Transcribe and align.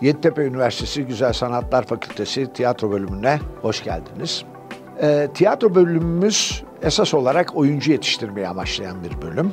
Yeditepe 0.00 0.42
Üniversitesi 0.42 1.02
Güzel 1.02 1.32
Sanatlar 1.32 1.86
Fakültesi 1.86 2.52
tiyatro 2.52 2.90
bölümüne 2.90 3.40
hoş 3.62 3.84
geldiniz. 3.84 4.44
E, 5.02 5.28
tiyatro 5.34 5.74
bölümümüz 5.74 6.64
esas 6.82 7.14
olarak 7.14 7.56
oyuncu 7.56 7.92
yetiştirmeyi 7.92 8.48
amaçlayan 8.48 8.96
bir 9.04 9.22
bölüm. 9.22 9.52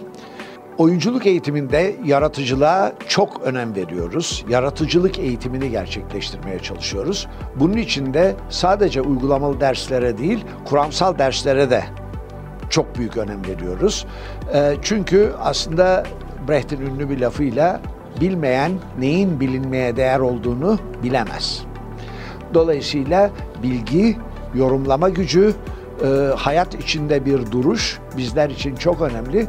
Oyunculuk 0.78 1.26
eğitiminde 1.26 1.96
yaratıcılığa 2.06 2.94
çok 3.08 3.42
önem 3.42 3.76
veriyoruz. 3.76 4.46
Yaratıcılık 4.50 5.20
eğitimini 5.20 5.70
gerçekleştirmeye 5.70 6.60
çalışıyoruz. 6.60 7.28
Bunun 7.56 7.78
için 7.78 8.14
de 8.14 8.36
sadece 8.50 9.02
uygulamalı 9.02 9.60
derslere 9.60 10.18
değil, 10.18 10.46
kuramsal 10.66 11.18
derslere 11.18 11.70
de 11.70 11.84
çok 12.70 12.98
büyük 12.98 13.18
önem 13.18 13.46
veriyoruz. 13.46 14.06
E, 14.54 14.76
çünkü 14.82 15.34
aslında 15.42 16.04
Brecht'in 16.48 16.82
ünlü 16.82 17.10
bir 17.10 17.20
lafıyla 17.20 17.82
bilmeyen 18.22 18.72
neyin 19.00 19.40
bilinmeye 19.40 19.96
değer 19.96 20.20
olduğunu 20.20 20.80
bilemez. 21.04 21.64
Dolayısıyla 22.54 23.30
bilgi, 23.64 24.18
yorumlama 24.56 25.10
gücü, 25.10 25.54
e, 26.04 26.08
hayat 26.36 26.76
içinde 26.76 27.26
bir 27.26 27.52
duruş 27.52 28.00
bizler 28.18 28.50
için 28.50 28.76
çok 28.76 29.02
önemli. 29.02 29.40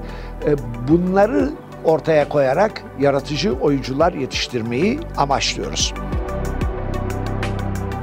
E, 0.46 0.56
bunları 0.88 1.50
ortaya 1.84 2.28
koyarak 2.28 2.84
yaratıcı 3.01 3.52
oyuncular 3.52 4.12
yetiştirmeyi 4.12 5.01
amaçlıyoruz. 5.16 5.95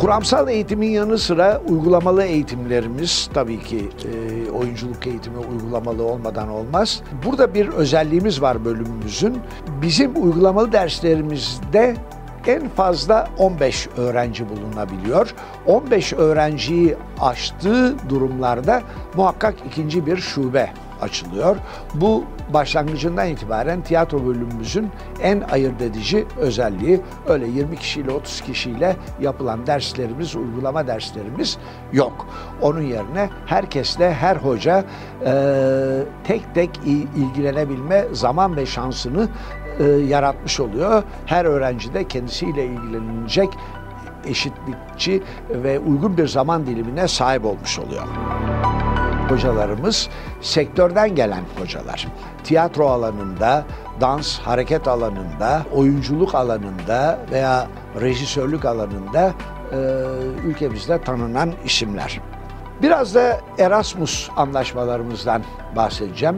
Kuramsal 0.02 0.48
eğitimin 0.50 0.90
yanı 0.90 1.18
sıra 1.18 1.62
uygulamalı 1.70 2.24
eğitimlerimiz 2.24 3.30
tabii 3.34 3.60
ki 3.60 3.90
e, 4.06 4.52
oyunculuk 4.52 5.08
eğitimi 5.08 5.38
uygulamalı 5.38 6.04
olmadan 6.04 6.50
olmaz. 6.50 7.02
Burada 7.26 7.54
bir 7.54 7.68
özelliğimiz 7.68 8.42
var 8.42 8.66
bölümümüzün. 8.66 9.38
Bizim 9.82 10.24
uygulamalı 10.24 10.72
derslerimizde 10.72 11.96
en 12.48 12.70
fazla 12.70 13.30
15 13.38 13.88
öğrenci 13.98 14.46
bulunabiliyor. 14.50 15.34
15 15.66 16.14
öğrenciyi 16.14 16.96
aştığı 17.20 18.10
durumlarda 18.10 18.82
muhakkak 19.16 19.56
ikinci 19.68 20.06
bir 20.06 20.18
şube 20.18 20.70
açılıyor. 21.02 21.58
Bu 21.94 22.24
başlangıcından 22.54 23.28
itibaren 23.28 23.82
tiyatro 23.82 24.26
bölümümüzün 24.26 24.90
en 25.22 25.42
ayırt 25.42 25.82
edici 25.82 26.26
özelliği. 26.38 27.02
Öyle 27.28 27.48
20 27.48 27.78
kişiyle 27.78 28.12
30 28.12 28.42
kişiyle 28.42 28.96
yapılan 29.22 29.68
derslerimiz, 29.68 30.36
uygulama 30.36 30.88
derslerimiz 30.88 31.58
yok. 31.94 32.28
Onun 32.62 32.82
yerine 32.82 33.30
herkesle 33.46 34.14
her 34.14 34.36
hoca 34.36 34.84
e, 35.26 35.34
tek 36.24 36.56
tek 36.56 36.70
ilgilenebilme 37.16 38.06
zaman 38.12 38.56
ve 38.56 38.66
şansını 38.66 39.28
e, 39.80 39.84
yaratmış 39.84 40.60
oluyor. 40.60 41.04
Her 41.26 41.46
öğrenci 41.46 41.94
de 41.94 42.08
kendisiyle 42.08 42.66
ilgilenecek 42.66 43.50
eşitlikçi 44.26 45.24
ve 45.50 45.80
uygun 45.80 46.18
bir 46.18 46.28
zaman 46.28 46.66
dilimine 46.66 47.08
sahip 47.08 47.46
olmuş 47.46 47.80
oluyor 47.80 48.04
hocalarımız 49.32 50.10
sektörden 50.42 51.16
gelen 51.16 51.44
hocalar. 51.60 52.08
Tiyatro 52.44 52.88
alanında, 52.88 53.66
dans, 54.02 54.40
hareket 54.40 54.88
alanında, 54.88 55.62
oyunculuk 55.74 56.36
alanında 56.36 57.20
veya 57.32 57.68
rejisörlük 58.02 58.66
alanında 58.66 59.34
e, 59.72 59.78
ülkemizde 60.46 61.02
tanınan 61.02 61.53
isimler. 61.66 62.22
Biraz 62.81 63.16
da 63.16 63.40
Erasmus 63.59 64.30
anlaşmalarımızdan 64.38 65.44
bahsedeceğim. 65.75 66.36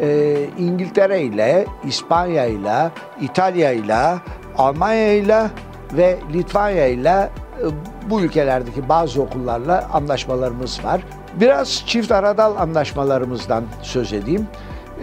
E, 0.00 0.36
İngiltere 0.58 1.22
ile, 1.22 1.66
İspanya 1.84 2.46
ile, 2.46 2.90
İtalya 3.20 3.72
ile, 3.72 4.14
Almanya 4.58 5.12
ile 5.12 5.50
ve 5.92 6.18
Litvanya 6.32 6.86
ile 6.86 7.30
e, 7.60 7.66
bu 8.10 8.20
ülkelerdeki 8.20 8.88
bazı 8.88 9.22
okullarla 9.22 9.88
anlaşmalarımız 9.92 10.84
var. 10.84 11.00
Biraz 11.40 11.84
çift 11.86 12.12
aradal 12.12 12.56
anlaşmalarımızdan 12.56 13.64
söz 13.82 14.12
edeyim. 14.12 14.46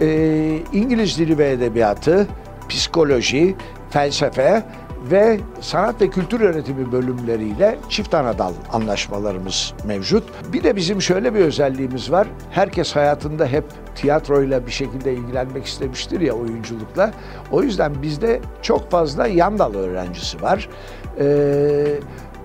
Ee, 0.00 0.58
İngiliz 0.72 1.18
dili 1.18 1.38
ve 1.38 1.50
edebiyatı, 1.50 2.26
psikoloji, 2.68 3.56
felsefe 3.90 4.62
ve 5.10 5.40
sanat 5.60 6.00
ve 6.00 6.10
kültür 6.10 6.40
yönetimi 6.40 6.92
bölümleriyle 6.92 7.78
çift 7.88 8.14
anadal 8.14 8.52
anlaşmalarımız 8.72 9.74
mevcut. 9.86 10.24
Bir 10.52 10.62
de 10.62 10.76
bizim 10.76 11.02
şöyle 11.02 11.34
bir 11.34 11.40
özelliğimiz 11.40 12.12
var. 12.12 12.28
Herkes 12.50 12.96
hayatında 12.96 13.46
hep 13.46 13.64
tiyatroyla 13.94 14.66
bir 14.66 14.72
şekilde 14.72 15.12
ilgilenmek 15.12 15.66
istemiştir 15.66 16.20
ya 16.20 16.32
oyunculukla. 16.32 17.10
O 17.50 17.62
yüzden 17.62 18.02
bizde 18.02 18.40
çok 18.62 18.90
fazla 18.90 19.26
yan 19.26 19.58
dal 19.58 19.74
öğrencisi 19.74 20.42
var. 20.42 20.68
Ee, 21.20 21.86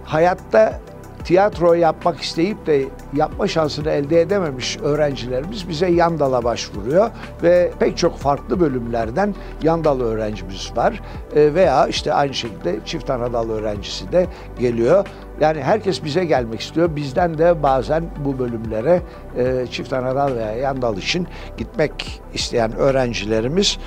hayatta 0.03 0.79
tiyatro 1.27 1.73
yapmak 1.73 2.21
isteyip 2.21 2.65
de 2.65 2.85
yapma 3.13 3.47
şansını 3.47 3.89
elde 3.89 4.21
edememiş 4.21 4.77
öğrencilerimiz 4.77 5.69
bize 5.69 5.87
Yandal'a 5.87 6.43
başvuruyor 6.43 7.09
ve 7.43 7.71
pek 7.79 7.97
çok 7.97 8.17
farklı 8.17 8.59
bölümlerden 8.59 9.35
Yandal 9.63 10.01
öğrencimiz 10.01 10.71
var 10.75 11.01
e, 11.35 11.53
veya 11.53 11.87
işte 11.87 12.13
aynı 12.13 12.33
şekilde 12.33 12.79
çift 12.85 13.09
anadal 13.09 13.49
öğrencisi 13.49 14.11
de 14.11 14.27
geliyor. 14.59 15.07
Yani 15.39 15.61
herkes 15.61 16.03
bize 16.03 16.25
gelmek 16.25 16.61
istiyor. 16.61 16.95
Bizden 16.95 17.37
de 17.37 17.63
bazen 17.63 18.03
bu 18.25 18.39
bölümlere 18.39 19.01
e, 19.37 19.65
çift 19.71 19.93
anadal 19.93 20.35
veya 20.35 20.55
Yandal 20.55 20.97
için 20.97 21.27
gitmek 21.57 22.21
isteyen 22.33 22.75
öğrencilerimiz 22.75 23.77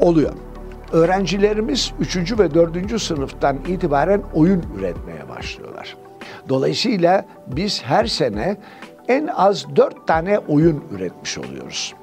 oluyor. 0.00 0.32
Öğrencilerimiz 0.92 1.92
3. 2.00 2.38
ve 2.38 2.54
4. 2.54 3.02
sınıftan 3.02 3.58
itibaren 3.68 4.22
oyun 4.34 4.64
üretmeye 4.78 5.28
başlıyorlar. 5.28 5.96
Dolayısıyla 6.48 7.24
biz 7.46 7.82
her 7.82 8.06
sene 8.06 8.56
en 9.08 9.26
az 9.26 9.76
dört 9.76 10.06
tane 10.06 10.38
oyun 10.38 10.84
üretmiş 10.90 11.38
oluyoruz. 11.38 11.94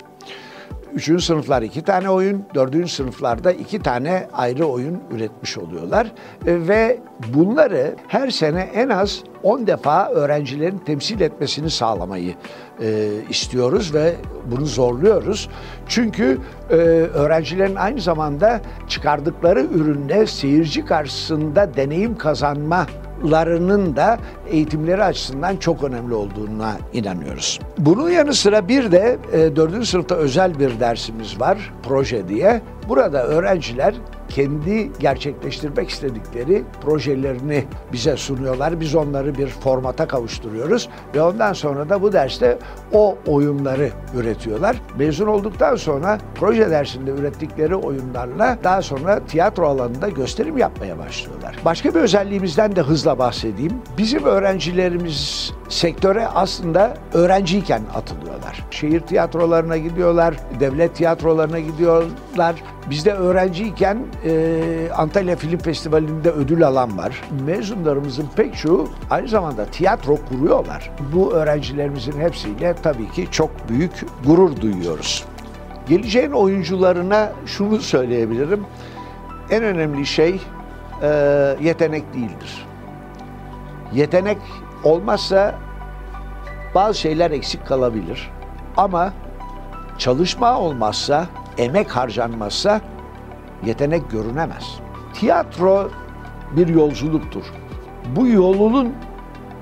Üçüncü 0.93 1.23
sınıflar 1.23 1.61
iki 1.61 1.81
tane 1.81 2.09
oyun, 2.09 2.45
dördüncü 2.55 2.87
sınıflarda 2.87 3.51
iki 3.51 3.79
tane 3.79 4.27
ayrı 4.33 4.65
oyun 4.65 4.99
üretmiş 5.11 5.57
oluyorlar. 5.57 6.11
E, 6.45 6.67
ve 6.67 6.99
bunları 7.33 7.95
her 8.07 8.29
sene 8.29 8.61
en 8.61 8.89
az 8.89 9.23
10 9.43 9.67
defa 9.67 10.09
öğrencilerin 10.09 10.77
temsil 10.77 11.21
etmesini 11.21 11.69
sağlamayı 11.69 12.33
e, 12.81 13.09
istiyoruz 13.29 13.93
ve 13.93 14.15
bunu 14.51 14.65
zorluyoruz. 14.65 15.49
Çünkü 15.87 16.37
e, 16.69 16.73
öğrencilerin 16.75 17.75
aynı 17.75 18.01
zamanda 18.01 18.61
çıkardıkları 18.87 19.61
üründe 19.61 20.27
seyirci 20.27 20.85
karşısında 20.85 21.75
deneyim 21.75 22.17
kazanma 22.17 22.85
larının 23.23 23.95
da 23.95 24.17
eğitimleri 24.47 25.03
açısından 25.03 25.57
çok 25.57 25.83
önemli 25.83 26.13
olduğuna 26.13 26.77
inanıyoruz. 26.93 27.59
Bunun 27.77 28.09
yanı 28.09 28.33
sıra 28.33 28.67
bir 28.67 28.91
de 28.91 29.17
e, 29.33 29.55
4. 29.55 29.85
sınıfta 29.87 30.15
özel 30.15 30.59
bir 30.59 30.79
dersimiz 30.79 31.39
var, 31.39 31.73
proje 31.83 32.27
diye. 32.27 32.61
Burada 32.89 33.25
öğrenciler 33.25 33.93
kendi 34.29 34.91
gerçekleştirmek 34.99 35.89
istedikleri 35.89 36.63
projelerini 36.81 37.65
bize 37.93 38.17
sunuyorlar. 38.17 38.79
Biz 38.79 38.95
onları 38.95 39.37
bir 39.37 39.47
formata 39.47 40.07
kavuşturuyoruz 40.07 40.89
ve 41.15 41.21
ondan 41.21 41.53
sonra 41.53 41.89
da 41.89 42.01
bu 42.01 42.13
derste 42.13 42.57
o 42.93 43.17
oyunları 43.27 43.89
üretiyorlar. 44.15 44.81
Mezun 44.97 45.27
olduktan 45.27 45.75
sonra 45.75 46.17
proje 46.35 46.69
dersinde 46.69 47.11
ürettikleri 47.11 47.75
oyunlarla 47.75 48.57
daha 48.63 48.81
sonra 48.81 49.19
tiyatro 49.25 49.67
alanında 49.67 50.09
gösterim 50.09 50.57
yapmaya 50.57 50.97
başlıyorlar. 50.97 51.55
Başka 51.65 51.95
bir 51.95 51.99
özelliğimizden 51.99 52.75
de 52.75 52.81
hızla 52.81 53.19
bahsedeyim. 53.19 53.73
Bizim 53.97 54.23
öğrencilerimiz 54.23 55.53
sektöre 55.69 56.27
aslında 56.27 56.93
öğrenciyken 57.13 57.81
atılıyorlar. 57.95 58.65
Şehir 58.71 58.99
tiyatrolarına 58.99 59.77
gidiyorlar, 59.77 60.35
devlet 60.59 60.95
tiyatrolarına 60.95 61.59
gidiyorlar. 61.59 62.55
Bizde 62.89 63.13
öğrenciyken 63.13 63.97
e, 64.25 64.61
Antalya 64.95 65.35
Film 65.35 65.57
Festivali'nde 65.57 66.31
ödül 66.31 66.67
alan 66.67 66.97
var. 66.97 67.21
Mezunlarımızın 67.45 68.25
pek 68.35 68.57
çoğu 68.57 68.89
aynı 69.09 69.27
zamanda 69.27 69.65
tiyatro 69.65 70.17
kuruyorlar. 70.29 70.91
Bu 71.13 71.33
öğrencilerimizin 71.33 72.19
hepsiyle 72.19 72.75
tabii 72.83 73.11
ki 73.11 73.27
çok 73.31 73.69
büyük 73.69 74.05
gurur 74.25 74.61
duyuyoruz. 74.61 75.25
Geleceğin 75.89 76.31
oyuncularına 76.31 77.31
şunu 77.45 77.79
söyleyebilirim. 77.79 78.65
En 79.49 79.63
önemli 79.63 80.05
şey 80.05 80.41
e, 81.01 81.07
yetenek 81.61 82.13
değildir. 82.13 82.67
Yetenek 83.93 84.37
olmazsa 84.83 85.55
bazı 86.75 86.99
şeyler 86.99 87.31
eksik 87.31 87.67
kalabilir. 87.67 88.31
Ama 88.77 89.13
çalışma 89.97 90.59
olmazsa, 90.59 91.25
emek 91.57 91.95
harcanmazsa 91.95 92.81
yetenek 93.65 94.11
görünemez. 94.11 94.79
Tiyatro 95.13 95.89
bir 96.51 96.67
yolculuktur. 96.67 97.43
Bu 98.15 98.27
yolunun 98.27 98.93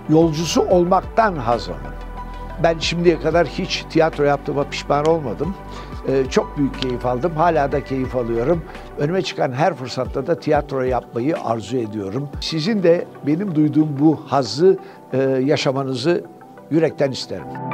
yolcusu 0.10 0.62
olmaktan 0.62 1.36
haz 1.36 1.70
alın. 1.70 1.98
Ben 2.64 2.80
şimdiye 2.80 3.20
kadar 3.20 3.48
hiç 3.48 3.86
tiyatro 3.90 4.24
yaptığıma 4.24 4.64
pişman 4.64 5.06
olmadım. 5.06 5.56
E, 6.08 6.26
çok 6.30 6.58
büyük 6.58 6.82
keyif 6.82 7.06
aldım. 7.06 7.32
Hala 7.36 7.72
da 7.72 7.84
keyif 7.84 8.16
alıyorum. 8.16 8.62
Önüme 8.98 9.22
çıkan 9.22 9.52
her 9.52 9.74
fırsatta 9.74 10.28
da 10.28 10.40
tiyatro 10.40 10.82
yapmayı 10.82 11.38
arzu 11.44 11.78
ediyorum. 11.78 12.30
Sizin 12.42 12.84
de 12.84 13.06
benim 13.28 13.56
duyduğum 13.56 13.90
bu 14.00 14.20
hazzı 14.28 14.78
e, 15.14 15.18
yaşamanızı 15.22 16.24
yürekten 16.72 17.12
isterim. 17.12 17.67